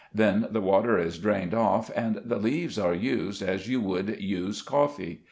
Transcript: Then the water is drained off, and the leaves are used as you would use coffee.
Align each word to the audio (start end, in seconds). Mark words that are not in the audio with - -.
Then 0.15 0.47
the 0.49 0.61
water 0.61 0.97
is 0.97 1.19
drained 1.19 1.53
off, 1.53 1.91
and 1.95 2.23
the 2.25 2.39
leaves 2.39 2.79
are 2.79 2.91
used 2.95 3.43
as 3.43 3.69
you 3.69 3.79
would 3.81 4.19
use 4.19 4.63
coffee. 4.63 5.19